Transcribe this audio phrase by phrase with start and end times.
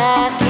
[0.00, 0.49] aquí.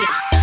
[0.00, 0.39] Yeah.